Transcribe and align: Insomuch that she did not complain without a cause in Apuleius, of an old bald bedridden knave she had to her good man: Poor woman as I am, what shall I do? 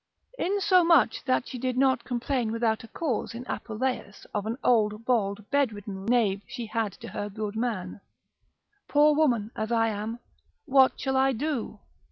Insomuch 0.39 1.23
that 1.25 1.47
she 1.47 1.59
did 1.59 1.77
not 1.77 2.03
complain 2.03 2.51
without 2.51 2.83
a 2.83 2.87
cause 2.87 3.35
in 3.35 3.45
Apuleius, 3.45 4.25
of 4.33 4.47
an 4.47 4.57
old 4.63 5.05
bald 5.05 5.47
bedridden 5.51 6.05
knave 6.07 6.41
she 6.47 6.65
had 6.65 6.91
to 6.93 7.07
her 7.09 7.29
good 7.29 7.55
man: 7.55 8.01
Poor 8.87 9.13
woman 9.13 9.51
as 9.55 9.71
I 9.71 9.89
am, 9.89 10.17
what 10.65 10.99
shall 10.99 11.15
I 11.17 11.33
do? 11.33 11.77